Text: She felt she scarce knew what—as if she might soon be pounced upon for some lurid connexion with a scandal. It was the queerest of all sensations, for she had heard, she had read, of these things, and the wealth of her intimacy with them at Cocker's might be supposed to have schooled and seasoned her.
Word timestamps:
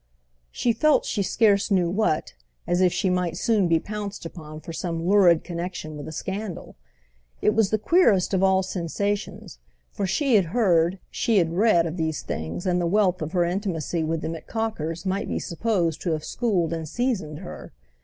She 0.51 0.73
felt 0.73 1.05
she 1.05 1.21
scarce 1.21 1.69
knew 1.69 1.87
what—as 1.87 2.81
if 2.81 2.91
she 2.91 3.11
might 3.11 3.37
soon 3.37 3.67
be 3.67 3.79
pounced 3.79 4.25
upon 4.25 4.59
for 4.59 4.73
some 4.73 5.05
lurid 5.07 5.43
connexion 5.43 5.95
with 5.95 6.07
a 6.07 6.11
scandal. 6.11 6.75
It 7.39 7.53
was 7.53 7.69
the 7.69 7.77
queerest 7.77 8.33
of 8.33 8.41
all 8.41 8.63
sensations, 8.63 9.59
for 9.91 10.07
she 10.07 10.37
had 10.37 10.45
heard, 10.45 10.97
she 11.11 11.37
had 11.37 11.53
read, 11.53 11.85
of 11.85 11.97
these 11.97 12.23
things, 12.23 12.65
and 12.65 12.81
the 12.81 12.87
wealth 12.87 13.21
of 13.21 13.33
her 13.33 13.43
intimacy 13.43 14.03
with 14.03 14.21
them 14.21 14.33
at 14.33 14.47
Cocker's 14.47 15.05
might 15.05 15.27
be 15.29 15.37
supposed 15.37 16.01
to 16.01 16.13
have 16.13 16.23
schooled 16.25 16.73
and 16.73 16.89
seasoned 16.89 17.37
her. 17.41 17.71